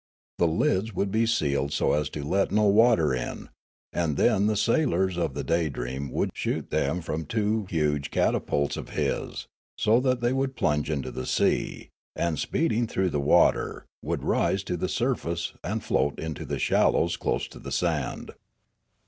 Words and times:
The 0.39 0.47
lids 0.47 0.95
would 0.95 1.11
be 1.11 1.27
sealed 1.27 1.71
so 1.71 1.93
as 1.93 2.09
to 2.09 2.23
let 2.23 2.51
no 2.51 2.63
water 2.63 3.13
in; 3.13 3.49
and 3.93 4.17
then 4.17 4.47
the 4.47 4.57
sailors 4.57 5.15
of 5.15 5.35
the 5.35 5.43
Daydream 5.43 6.09
would 6.11 6.31
shoot 6.33 6.71
them 6.71 7.01
from 7.01 7.23
two 7.27 7.65
huge 7.69 8.09
catapults 8.09 8.77
of 8.77 8.89
his, 8.97 9.45
so 9.77 9.99
that 9.99 10.19
they 10.19 10.33
would 10.33 10.55
plunge 10.55 10.89
into 10.89 11.11
the 11.11 11.27
sea, 11.27 11.89
and 12.15 12.39
speeding 12.39 12.87
through 12.87 13.11
the 13.11 13.19
water, 13.21 13.85
would 14.01 14.23
rise 14.23 14.63
to 14.63 14.75
the 14.75 14.89
surface, 14.89 15.53
and 15.63 15.83
float 15.83 16.19
into 16.19 16.45
the 16.45 16.57
shallows 16.57 17.15
close 17.15 17.47
to 17.49 17.59
the 17.59 17.71
sand. 17.71 18.31